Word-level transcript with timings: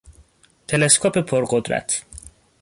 تلسکوپ 0.67 1.17
پرقدرت 1.17 2.03